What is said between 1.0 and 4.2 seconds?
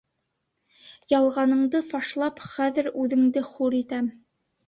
Ялғаныңды фашлап, хәҙер үҙеңде хур итәм!